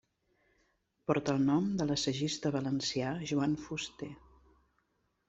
Porta 1.11 1.35
el 1.37 1.43
nom 1.49 1.67
de 1.81 1.87
l'assagista 1.89 2.53
valencià 2.55 3.13
Joan 3.33 3.55
Fuster. 3.67 4.11